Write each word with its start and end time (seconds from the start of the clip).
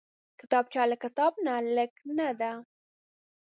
کتابچه 0.39 0.81
له 0.91 0.95
کتاب 1.03 1.33
نه 1.45 1.53
لږ 1.75 1.91
نه 2.17 2.27
ده 2.39 2.51